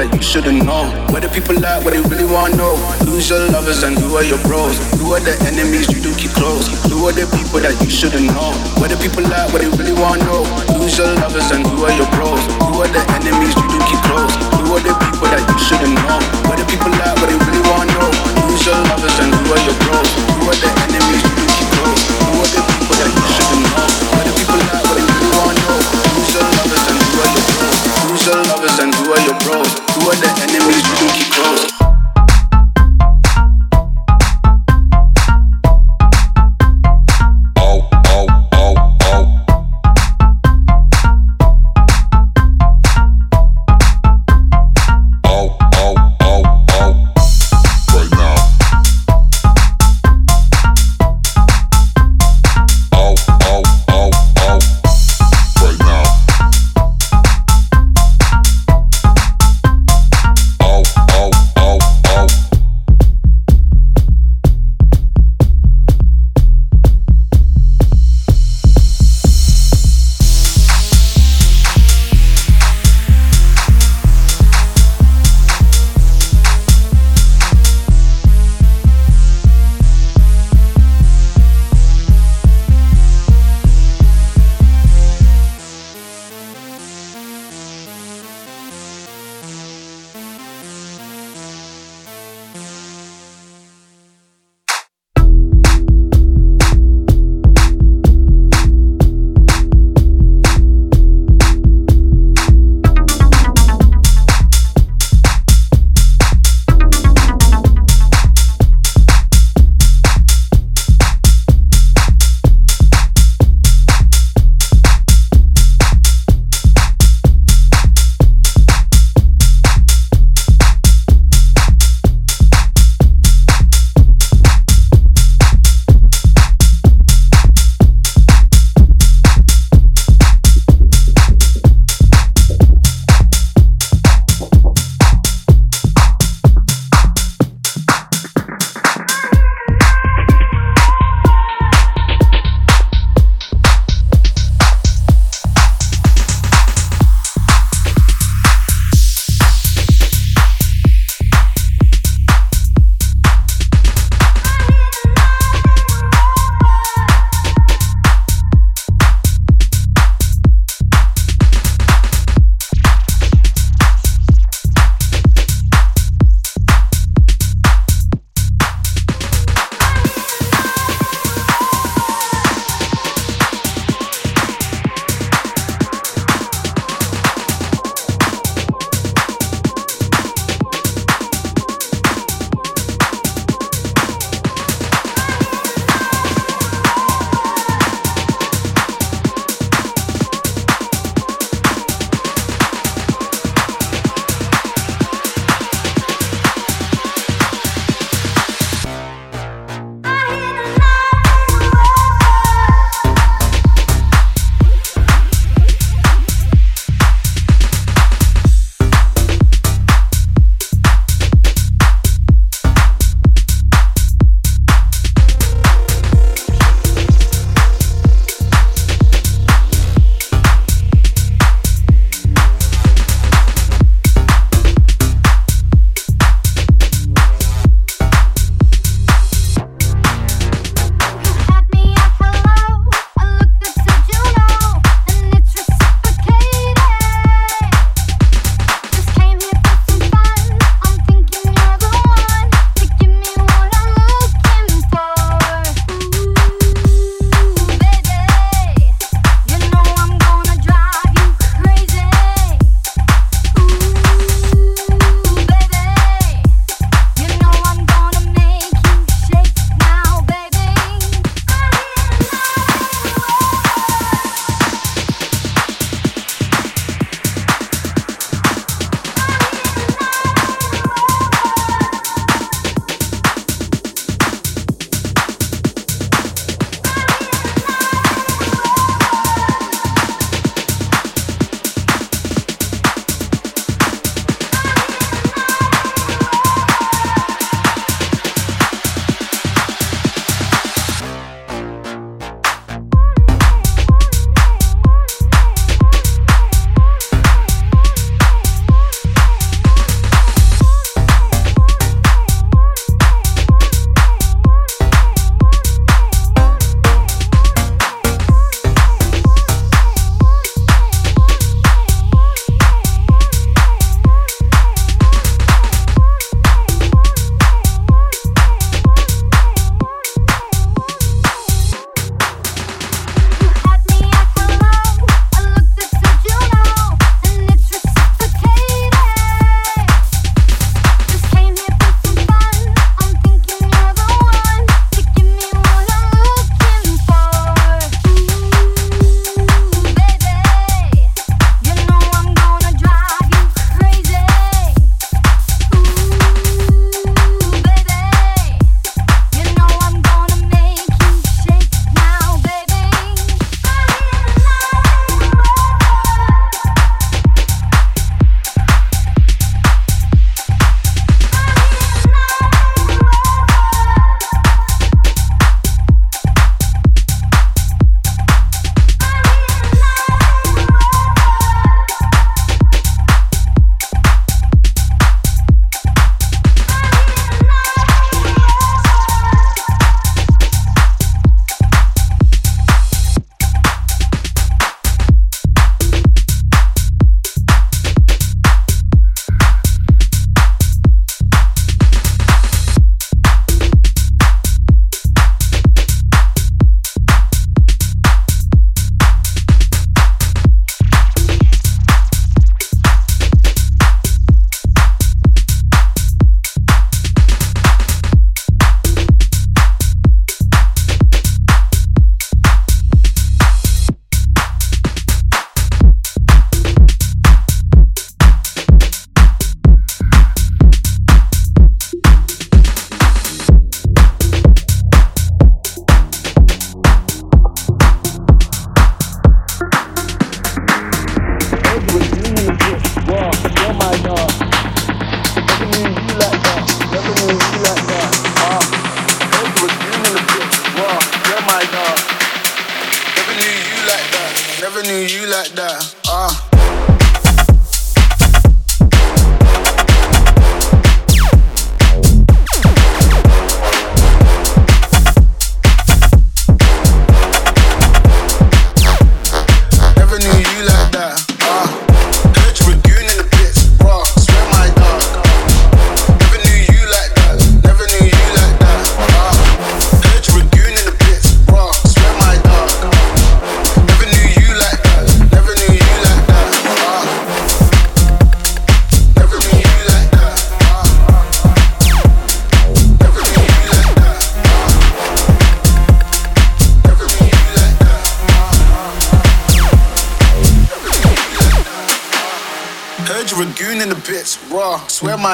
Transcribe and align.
that 0.00 0.16
you 0.16 0.22
shouldn't 0.22 0.64
know? 0.64 0.88
Where 1.12 1.20
the 1.20 1.28
people 1.28 1.60
at? 1.60 1.84
What 1.84 1.92
they 1.92 2.00
really 2.00 2.24
wanna 2.24 2.56
know? 2.56 2.72
Who's 3.04 3.28
your 3.28 3.44
lovers 3.52 3.84
and 3.84 3.92
who 4.00 4.16
are 4.16 4.24
your 4.24 4.40
bros? 4.48 4.80
Who 4.96 5.12
are 5.12 5.20
the 5.20 5.36
enemies 5.44 5.92
you 5.92 6.00
do 6.00 6.08
keep 6.16 6.32
close? 6.32 6.72
Who 6.88 7.04
are 7.04 7.12
the 7.12 7.28
people 7.28 7.60
that 7.60 7.76
you 7.84 7.90
shouldn't 7.92 8.32
know? 8.32 8.56
Where 8.80 8.88
the 8.88 8.96
people 8.96 9.26
at? 9.28 9.52
What 9.52 9.60
they 9.60 9.68
really 9.68 9.92
wanna 9.92 10.24
know? 10.24 10.48
Who's 10.80 10.96
your 10.96 11.12
lovers 11.20 11.52
and 11.52 11.66
who 11.68 11.84
are 11.84 11.92
your 11.92 12.08
bros? 12.16 12.40
Who 12.64 12.80
are 12.80 12.88
the 12.88 13.02
enemies 13.12 13.52
you 13.52 13.66
do 13.68 13.78
keep 13.84 14.00
close? 14.08 14.32
Who 14.64 14.72
are 14.72 14.80
the 14.80 14.94
people 14.96 15.28
that 15.28 15.44
you 15.44 15.58
shouldn't 15.60 15.92
know? 15.92 16.20
Where 16.48 16.56
the 16.56 16.64
people 16.64 16.92
at? 17.04 17.20
What 17.20 17.28
they 17.28 17.36
really 17.36 17.62
wanna 17.68 17.92
know? 17.92 18.08
Who's 18.48 18.64
your 18.64 18.80
lovers 18.88 19.16
and 19.20 19.28
who 19.36 19.52
are 19.52 19.62
your 19.68 19.76
bros? 19.84 20.08
Who 20.40 20.48
are 20.48 20.56
the 20.56 20.70
enemies 20.80 20.99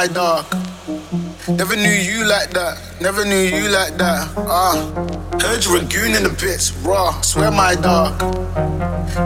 my 0.07 0.13
dog. 0.15 0.45
Never 1.49 1.75
knew 1.75 1.91
you 1.91 2.25
like 2.27 2.51
that, 2.51 2.79
never 3.01 3.25
knew 3.25 3.35
you 3.59 3.69
like 3.69 3.97
that. 3.99 4.29
Ah, 4.37 4.77
uh, 4.77 5.39
heard 5.41 5.65
you 5.65 5.77
a 5.79 5.81
goon 5.83 6.15
in 6.15 6.23
the 6.23 6.31
bits, 6.41 6.71
raw. 6.87 7.21
Swear 7.23 7.51
my 7.51 7.75
dog. 7.75 8.21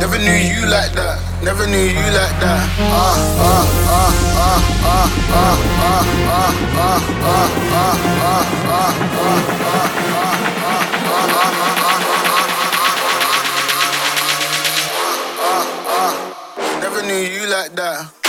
Never 0.01 0.17
knew 0.19 0.33
you 0.33 0.65
like 0.67 0.93
that, 0.93 1.19
never 1.43 1.67
knew 1.67 1.85
you 1.85 2.07
like 2.17 2.37
that. 2.41 2.69
Ah, 2.81 3.17
ah, 3.41 3.67
ah, 3.89 4.15
ah, 4.41 4.61
ah, 4.85 5.09
ah, 5.31 5.57
ah, 5.71 6.05
ah, 6.31 6.49
ah, 6.81 7.01
ah, 7.29 7.49
ah, 8.25 8.49
ah, 8.61 8.97
ah, 15.93 16.13
Never 16.81 17.03
knew 17.03 17.15
you 17.37 17.47
like 17.49 17.75
that. 17.77 18.20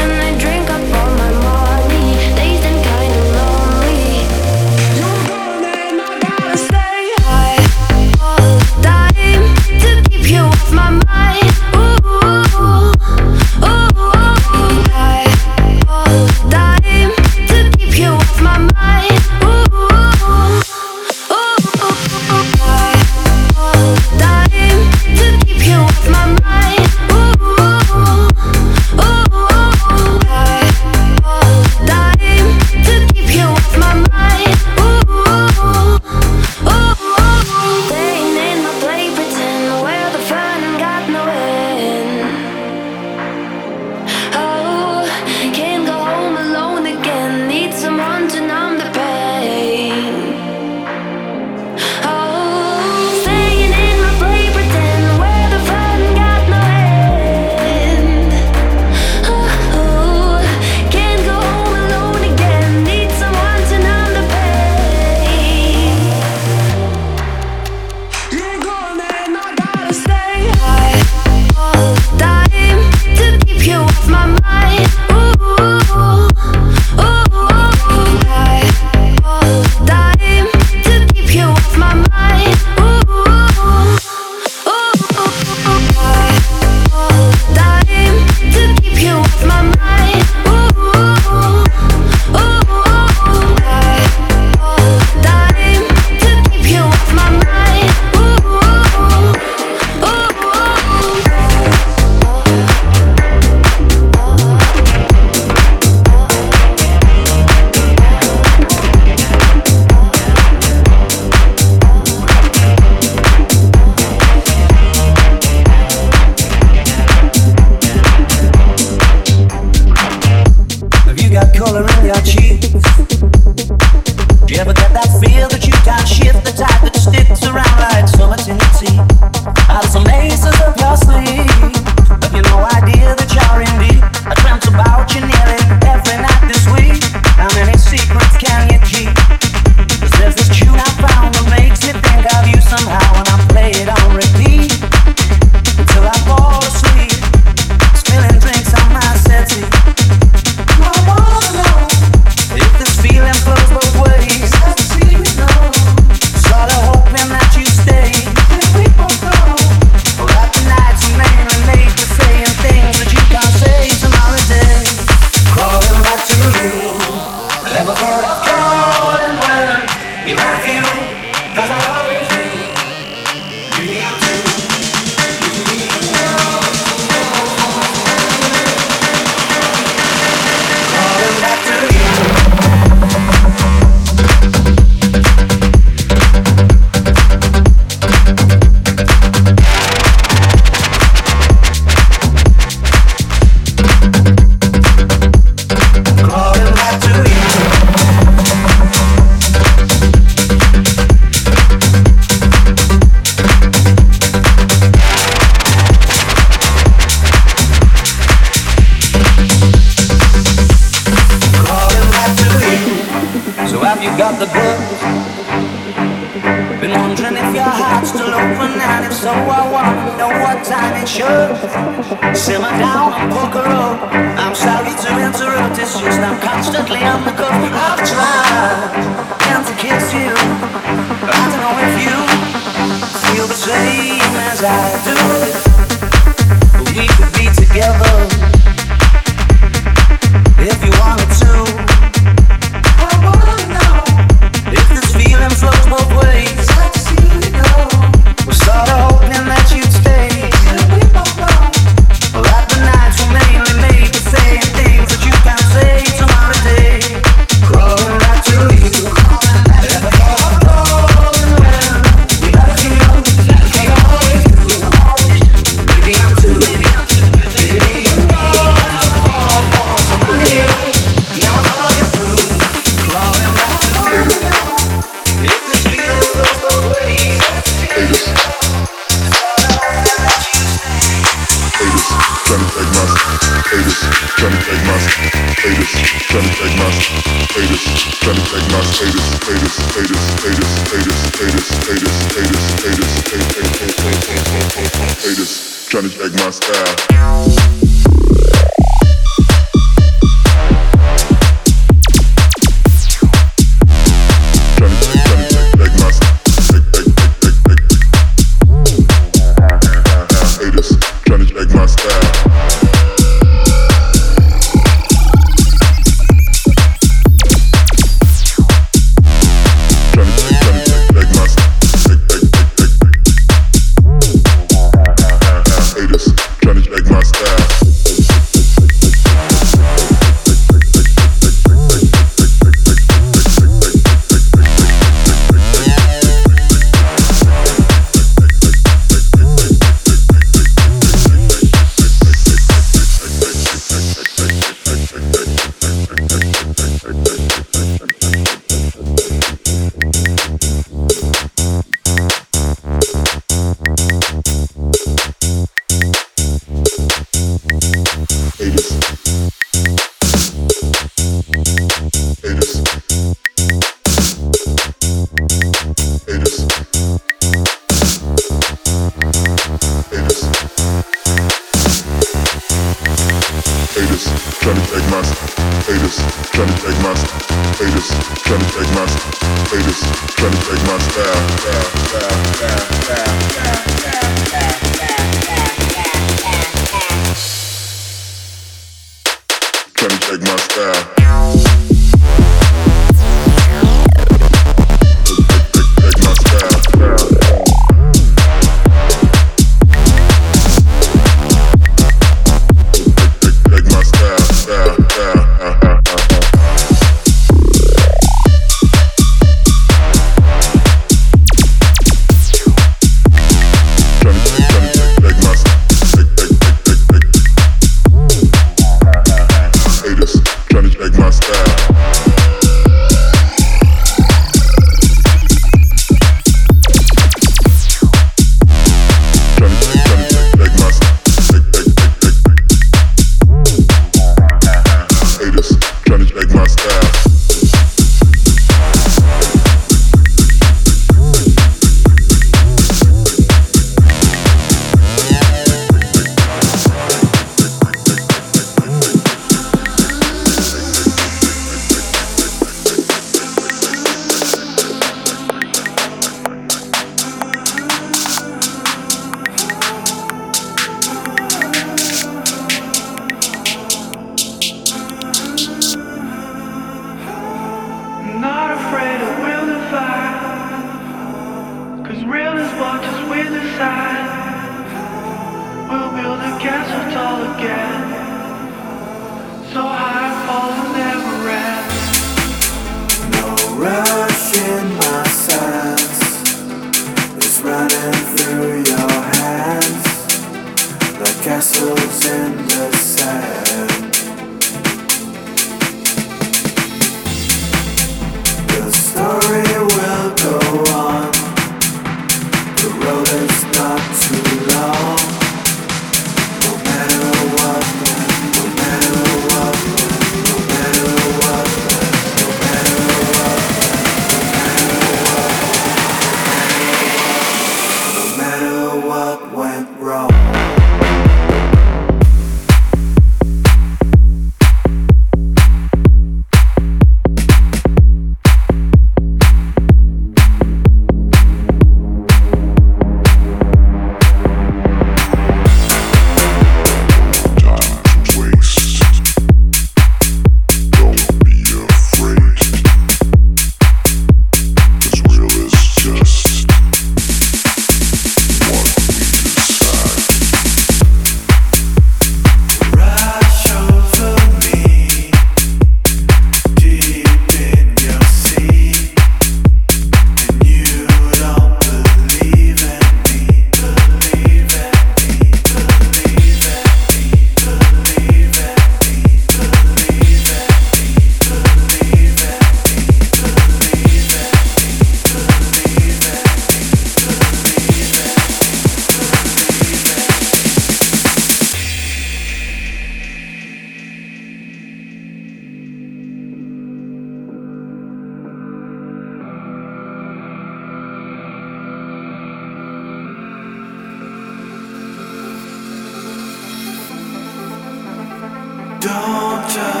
future. 599.71 600.00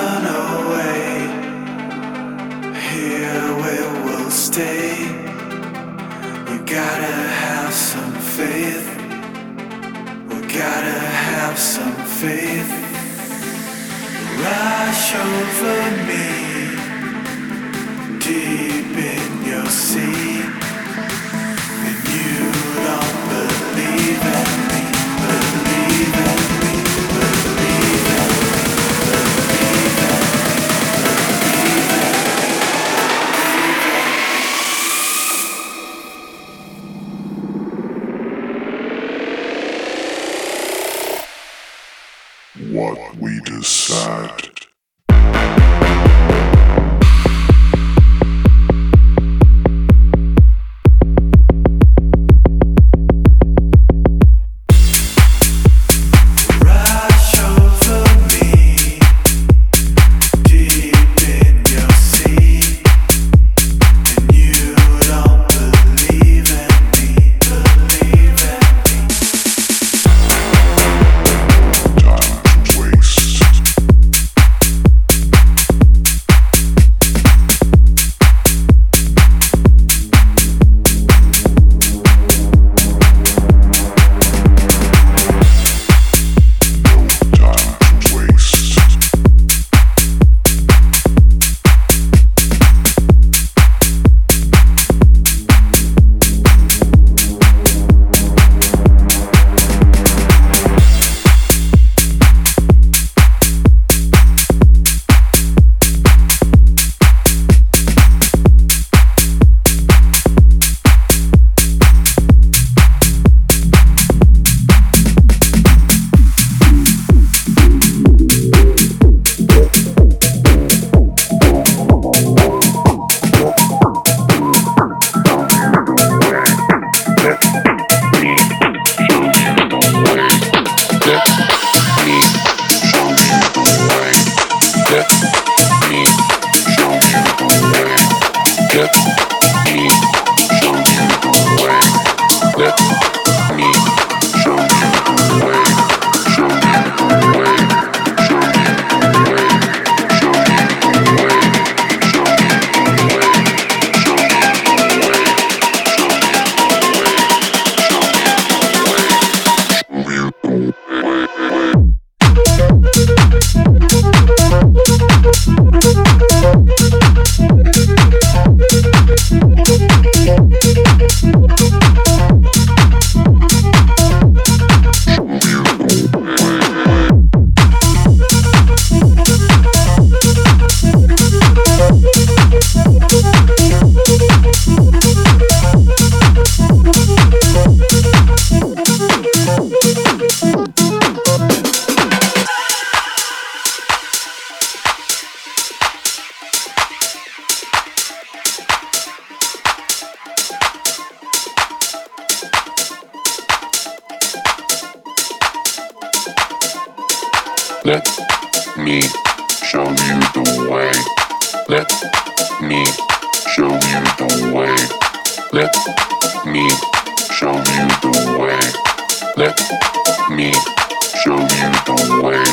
show 221.23 221.37
you 221.37 221.69
the 221.85 222.21
way. 222.23 222.43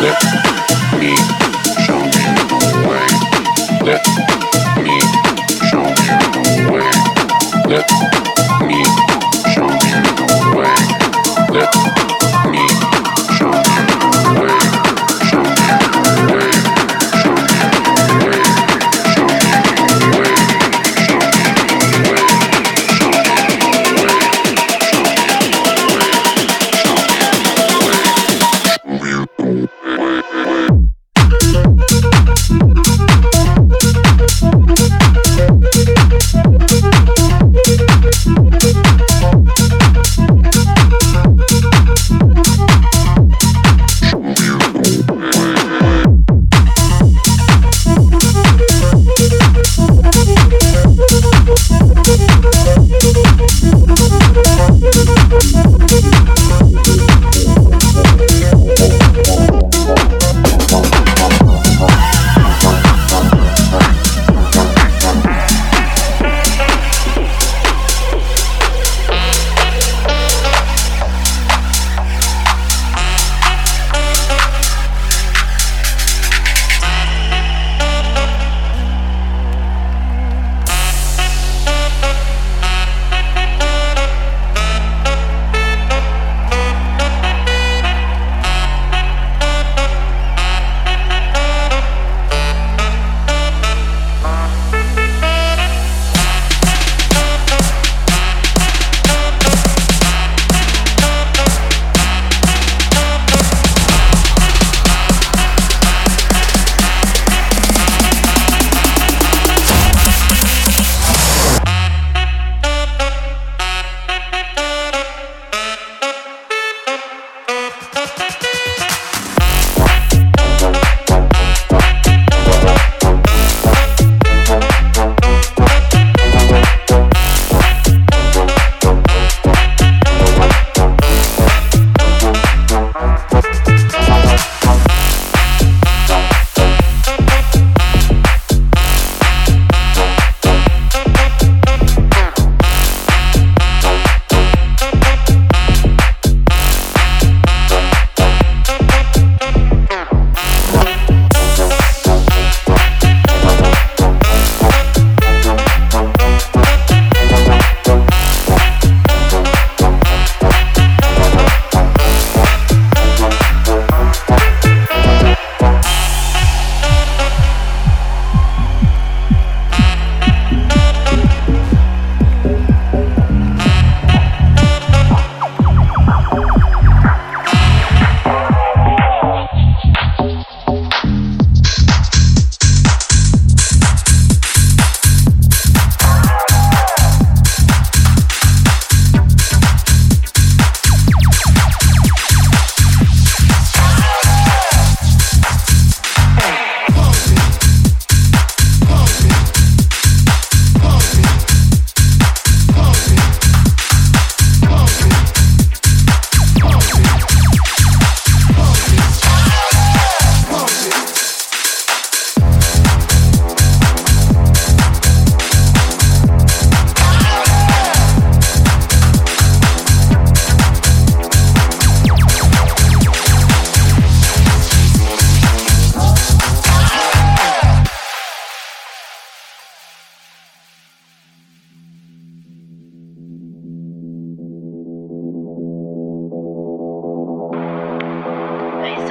Let 0.00 0.16
me 0.98 1.12
show 1.84 2.00
you 2.00 2.32
the 2.48 2.58
way. 2.88 3.06
Let 3.84 4.02
me 4.82 4.96
show 5.68 5.84
you 5.84 6.16
the 6.32 6.42
way. 6.72 6.88
Let 7.68 8.29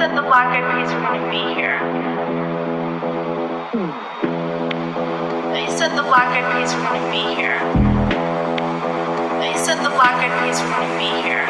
said 0.00 0.16
the 0.16 0.22
Black 0.22 0.48
Eyed 0.56 0.64
Peas 0.72 0.88
were 0.96 1.04
going 1.04 1.20
to 1.20 1.28
be 1.28 1.52
here. 1.52 1.76
They 5.52 5.68
said 5.76 5.92
the 5.92 6.00
Black 6.00 6.32
Eyed 6.32 6.48
Peas 6.56 6.72
were 6.72 6.88
going 6.88 7.04
to 7.04 7.12
be 7.12 7.36
here. 7.36 7.60
They 9.44 9.52
said 9.60 9.84
the 9.84 9.92
Black 9.92 10.16
Eyed 10.24 10.32
Peas 10.40 10.56
were 10.64 10.72
going 10.72 10.88
to 10.88 10.96
be 10.96 11.12
here. 11.20 11.44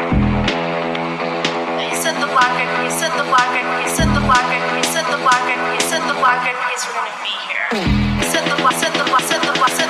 They 1.78 1.94
said 1.94 2.18
the 2.18 2.26
Black 2.26 2.50
Eyed 2.58 2.74
Peas, 2.82 2.98
said 2.98 3.14
the 3.14 3.22
Black 3.30 3.54
Eyed 3.54 3.70
Peas, 3.78 3.94
said 3.94 4.10
the 4.18 4.24
Black 4.26 4.42
Eyed 4.50 4.66
Peas, 4.74 4.90
said 4.90 5.06
the 5.06 5.22
Black 5.22 5.46
Eyed 5.46 5.62
Peas, 5.70 5.86
said 5.86 6.02
the 6.10 6.18
Black 6.18 6.42
Eyed 6.42 6.58
Peas 6.66 6.82
were 6.90 6.98
going 6.98 7.14
to 7.14 7.22
be 7.22 7.30
here. 7.46 7.70
Said 8.34 8.50
the 8.50 8.58
Black, 8.58 8.74
said 8.74 8.90
the 8.98 9.06
Black, 9.06 9.22
said 9.30 9.38
the 9.46 9.54
Black, 9.62 9.70
said 9.78 9.86
the 9.86 9.89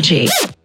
technology. 0.00 0.57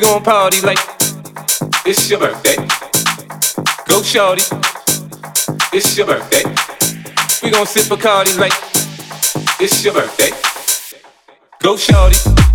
Gon' 0.00 0.22
party 0.22 0.62
like 0.62 0.78
it's 1.84 2.08
your 2.08 2.18
birthday. 2.18 2.56
Go 3.86 4.00
shorty, 4.02 4.40
it's 5.70 5.98
your 5.98 6.06
birthday. 6.06 6.44
We 7.42 7.50
gon' 7.50 7.66
sip 7.66 7.84
Bacardi 7.84 8.38
like 8.38 8.54
it's 9.60 9.84
your 9.84 9.92
birthday. 9.92 10.30
Go 11.58 11.76
shorty. 11.76 12.49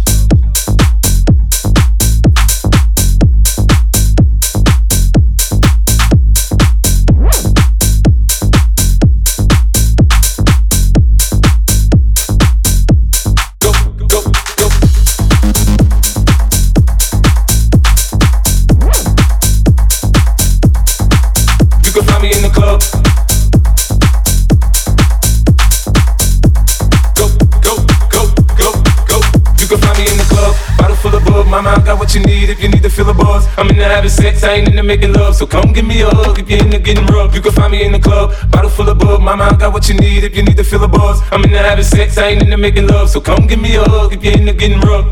I'm 33.58 33.70
in 33.70 33.78
the 33.78 33.86
having 33.86 34.10
sex, 34.10 34.44
I 34.44 34.56
ain't 34.56 34.68
in 34.68 34.76
the 34.76 34.84
making 34.84 35.14
love. 35.14 35.36
So 35.36 35.48
come 35.48 35.72
give 35.72 35.86
me 35.86 36.02
a 36.02 36.10
hug 36.10 36.38
if 36.38 36.50
you're 36.50 36.62
in 36.62 36.70
the 36.70 36.78
getting 36.78 37.06
rough. 37.08 37.34
You 37.34 37.42
can 37.42 37.54
find 37.54 37.72
me 37.72 37.84
in 37.84 37.94
the 37.94 38.00
club, 38.00 38.34
bottle 38.52 38.70
full 38.70 38.90
of 38.90 39.00
bug. 39.00 39.22
Mama, 39.22 39.46
I 39.46 39.56
got 39.56 39.72
what 39.74 39.88
you 39.88 39.96
need 39.96 40.24
if 40.24 40.36
you 40.36 40.44
need 40.44 40.58
to 40.58 40.64
feel 40.64 40.84
a 40.84 40.88
buzz. 40.88 41.22
I'm 41.32 41.44
in 41.44 41.52
the 41.52 41.58
having 41.58 41.86
sex, 41.86 42.18
I 42.18 42.28
ain't 42.28 42.44
in 42.44 42.50
the 42.50 42.58
making 42.58 42.88
love. 42.88 43.10
So 43.10 43.22
come 43.22 43.48
give 43.48 43.62
me 43.62 43.76
a 43.76 43.84
hug 43.84 44.14
if 44.14 44.24
you're 44.24 44.38
in 44.38 44.46
the 44.46 44.54
getting 44.54 44.82
rough. 44.82 45.06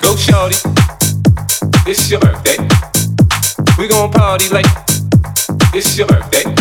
Go 0.00 0.16
shorty, 0.16 0.56
it's 1.90 2.08
your 2.08 2.20
birthday. 2.20 2.56
We 3.76 3.88
gon' 3.88 4.12
party 4.12 4.48
like 4.50 4.66
it's 5.74 5.98
your 5.98 6.06
birthday. 6.06 6.59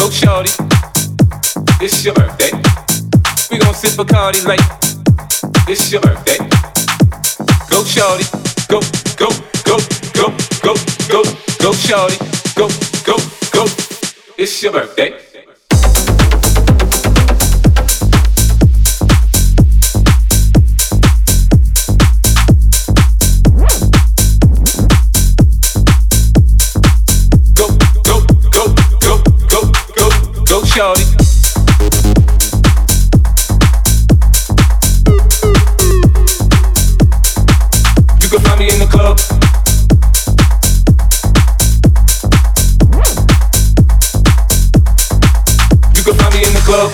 Go 0.00 0.08
shorty. 0.08 0.50
It's 1.78 2.02
your 2.02 2.14
birthday. 2.14 2.52
We 3.50 3.58
gon' 3.58 3.74
sip 3.74 3.98
Bacardi 3.98 4.42
like 4.46 4.60
it's 5.68 5.92
your 5.92 6.00
birthday. 6.00 6.38
Go 7.68 7.84
shorty, 7.84 8.24
go, 8.66 8.80
go, 9.18 9.28
go, 9.68 9.76
go, 10.14 10.32
go, 10.62 10.74
go, 11.10 11.22
go 11.60 11.72
shorty, 11.74 12.16
go, 12.56 12.68
go, 13.04 13.16
go. 13.52 13.66
It's 14.38 14.62
your 14.62 14.72
birthday. 14.72 15.29
Shorty. 30.80 31.04
club. 38.88 39.18
You 45.94 46.02
can 46.02 46.14
find 46.14 46.34
me 46.34 46.44
in 46.46 46.52
the 46.54 46.62
club. 46.64 46.90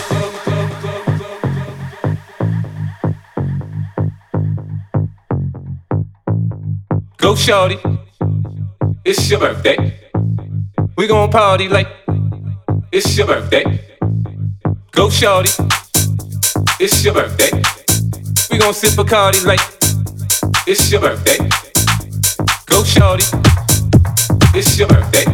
Go 7.18 7.36
shorty, 7.36 7.78
it's 9.04 9.30
your 9.30 9.38
birthday. 9.38 9.76
We 10.96 11.06
gon' 11.06 11.30
party 11.30 11.68
like 11.68 11.86
it's 12.96 13.14
your 13.14 13.26
birthday. 13.26 13.62
Go 14.92 15.10
shorty, 15.10 15.50
it's 16.80 17.04
your 17.04 17.12
birthday. 17.12 17.50
We 18.50 18.56
gon' 18.56 18.72
sip 18.72 18.92
Bacardi 18.92 19.44
like 19.44 19.60
It's 20.66 20.90
your 20.90 21.02
birthday. 21.02 21.36
Go 22.64 22.82
shorty. 22.84 23.24
It's 24.54 24.78
your 24.78 24.88
birthday. 24.88 25.26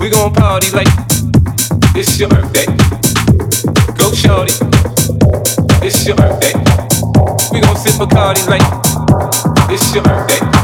We 0.00 0.10
gon' 0.10 0.34
party 0.34 0.72
like 0.72 0.90
it's 1.94 2.18
your 2.18 2.28
birthday. 2.28 2.66
Go 3.94 4.12
shorty. 4.12 4.54
It's 5.86 6.04
your 6.04 6.16
birthday. 6.16 6.54
We 7.52 7.60
gon' 7.60 7.76
sip 7.76 8.10
party 8.10 8.42
like 8.50 8.66
it's 9.70 9.94
your 9.94 10.02
birthday. 10.02 10.59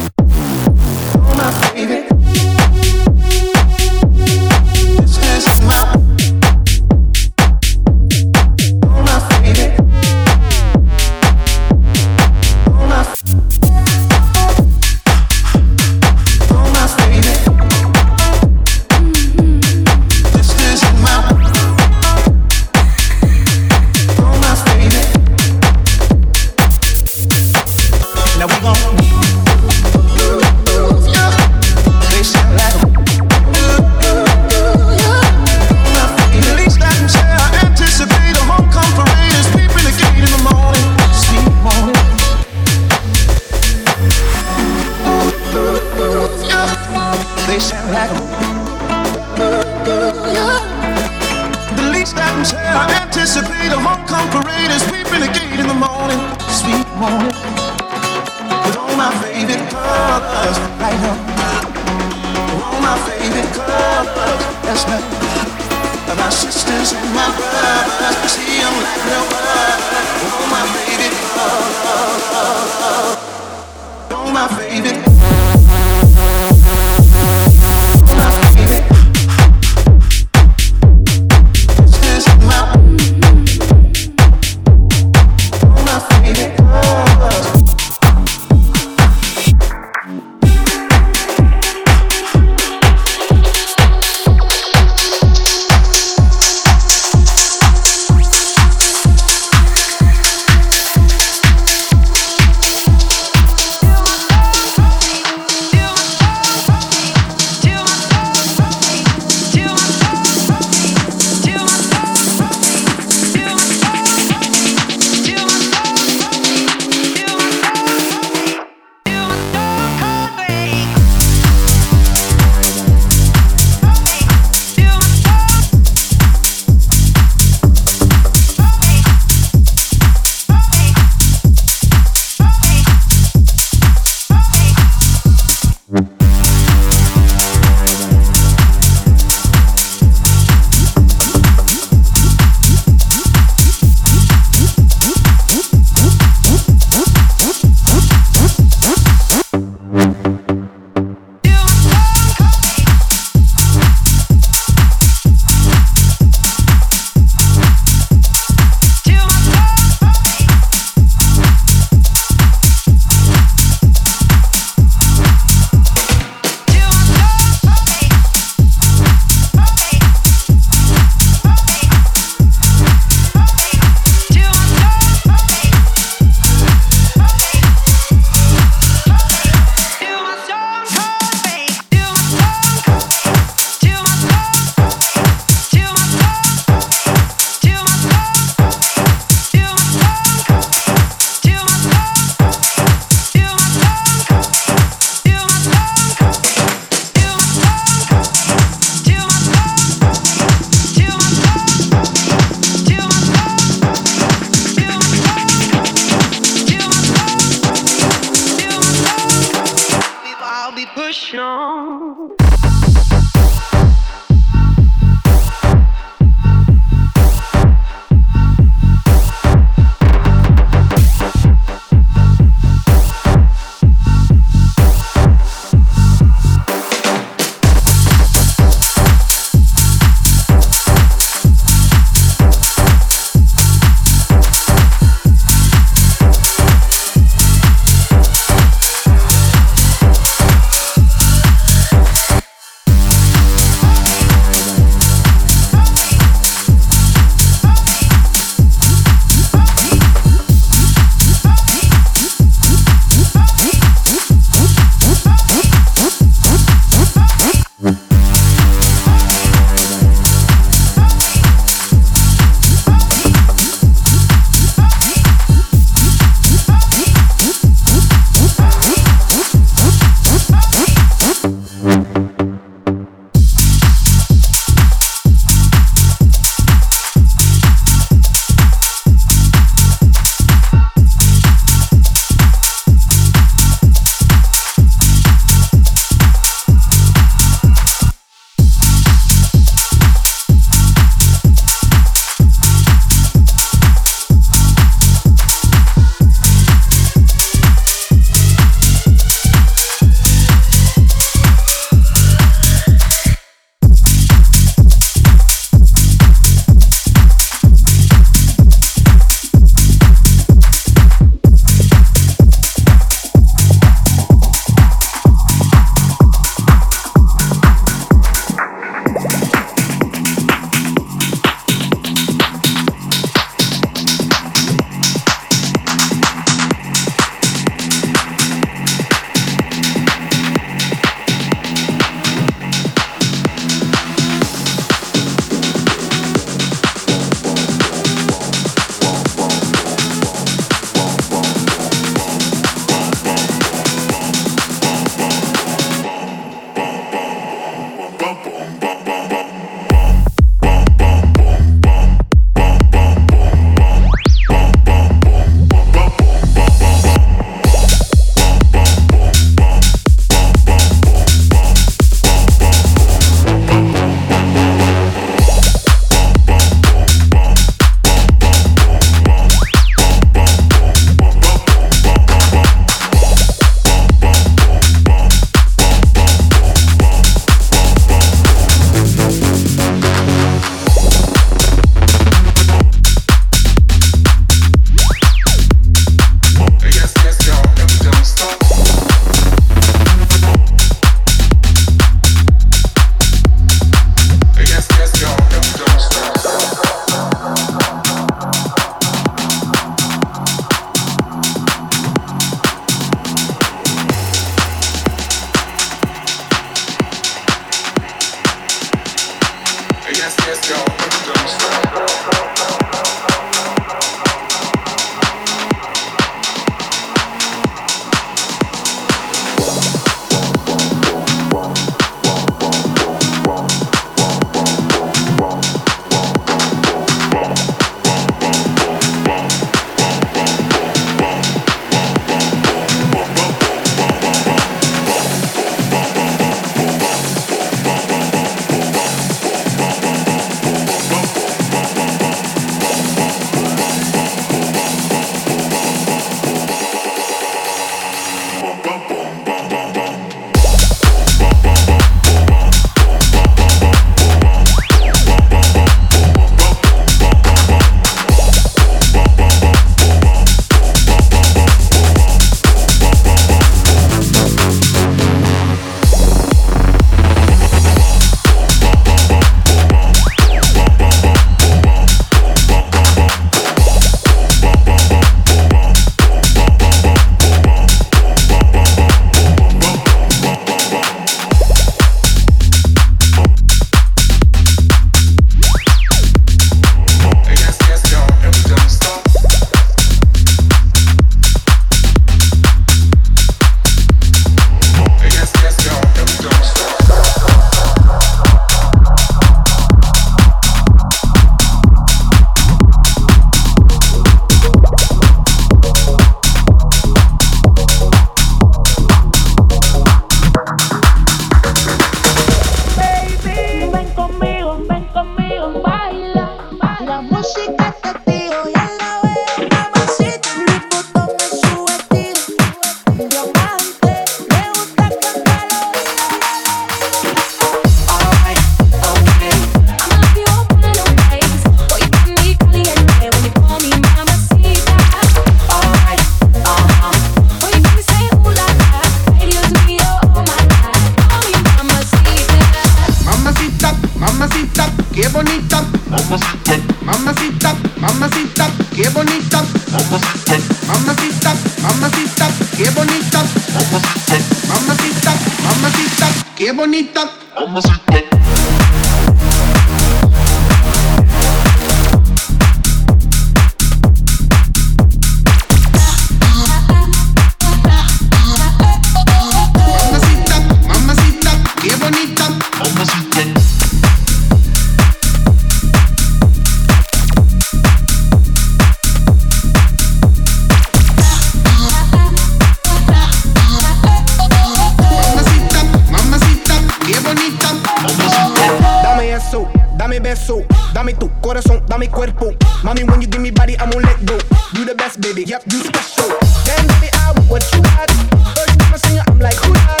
beso, 589.41 589.67
dame 589.97 590.19
beso, 590.19 590.63
dame 590.93 591.13
tu 591.13 591.29
corazón, 591.41 591.83
dame 591.87 592.09
cuerpo. 592.09 592.51
Mommy, 592.83 593.03
when 593.03 593.21
you 593.21 593.27
give 593.27 593.41
me 593.41 593.51
body, 593.51 593.77
I 593.77 593.83
won't 593.85 594.05
let 594.05 594.25
go. 594.25 594.37
You 594.73 594.85
the 594.85 594.95
best, 594.95 595.19
baby, 595.21 595.43
yep, 595.43 595.63
you 595.71 595.79
special. 595.79 596.29
Damn, 596.65 596.87
baby, 596.87 597.09
I 597.13 597.31
want 597.31 597.49
what 597.49 597.73
you 597.73 597.81
got. 597.81 598.09
First 598.55 598.79
time 598.79 598.93
I 598.93 598.97
seen 598.97 599.15
you, 599.15 599.21
I'm 599.27 599.39
like, 599.39 599.55
who 599.55 599.73
that? 599.73 600.00